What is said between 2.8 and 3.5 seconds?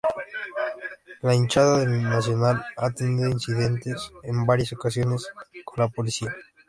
tenido